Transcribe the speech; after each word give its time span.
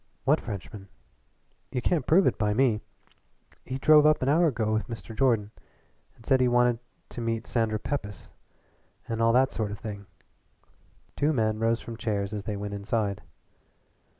"What 0.25 0.41
Frenchman?" 0.41 0.87
"You 1.71 1.79
can't 1.79 2.07
prove 2.07 2.25
it 2.25 2.39
by 2.39 2.55
me. 2.55 2.81
He 3.65 3.77
drove 3.77 4.03
up 4.03 4.23
an 4.23 4.29
hour 4.29 4.47
ago 4.47 4.73
with 4.73 4.87
Mr. 4.87 5.15
Jordan, 5.15 5.51
and 6.15 6.25
said 6.25 6.41
he 6.41 6.47
wanted 6.47 6.79
to 7.09 7.21
meet 7.21 7.45
Sandra 7.45 7.77
Pepys, 7.77 8.31
and 9.07 9.21
all 9.21 9.31
that 9.33 9.51
sort 9.51 9.69
of 9.69 9.77
thing." 9.77 10.07
Two 11.15 11.33
men 11.33 11.59
rose 11.59 11.81
from 11.81 11.97
chairs 11.97 12.33
as 12.33 12.45
they 12.45 12.57
went 12.57 12.73
inside. 12.73 13.21